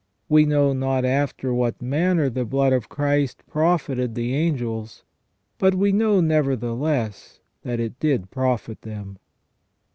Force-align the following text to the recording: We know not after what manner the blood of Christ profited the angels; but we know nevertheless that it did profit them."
We 0.27 0.45
know 0.45 0.73
not 0.73 1.05
after 1.05 1.53
what 1.53 1.79
manner 1.79 2.27
the 2.27 2.43
blood 2.43 2.73
of 2.73 2.89
Christ 2.89 3.43
profited 3.47 4.15
the 4.15 4.33
angels; 4.33 5.03
but 5.59 5.75
we 5.75 5.91
know 5.91 6.21
nevertheless 6.21 7.39
that 7.61 7.79
it 7.79 7.99
did 7.99 8.31
profit 8.31 8.81
them." 8.81 9.19